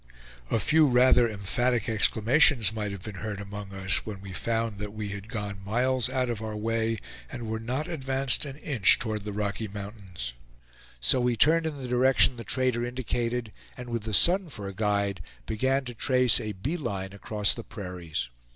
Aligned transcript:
A 0.49 0.59
few 0.59 0.87
rather 0.87 1.29
emphatic 1.29 1.87
exclamations 1.87 2.73
might 2.73 2.91
have 2.91 3.03
been 3.03 3.17
heard 3.21 3.39
among 3.39 3.71
us, 3.71 4.03
when 4.03 4.19
we 4.19 4.33
found 4.33 4.79
that 4.79 4.93
we 4.93 5.09
had 5.09 5.27
gone 5.29 5.63
miles 5.63 6.09
out 6.09 6.27
of 6.27 6.41
our 6.41 6.57
way, 6.57 6.97
and 7.31 7.47
were 7.47 7.59
not 7.59 7.87
advanced 7.87 8.43
an 8.43 8.57
inch 8.57 8.97
toward 8.97 9.25
the 9.25 9.31
Rocky 9.31 9.67
Mountains. 9.67 10.33
So 10.99 11.19
we 11.21 11.35
turned 11.37 11.67
in 11.67 11.79
the 11.79 11.87
direction 11.87 12.35
the 12.35 12.43
trader 12.43 12.83
indicated, 12.83 13.53
and 13.77 13.89
with 13.89 14.01
the 14.01 14.13
sun 14.15 14.49
for 14.49 14.67
a 14.67 14.73
guide, 14.73 15.21
began 15.45 15.85
to 15.85 15.93
trace 15.93 16.39
a 16.41 16.53
"bee 16.53 16.77
line" 16.77 17.13
across 17.13 17.53
the 17.53 17.63
prairies. 17.63 18.29